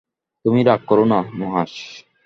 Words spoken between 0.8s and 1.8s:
করো না নুহাশ।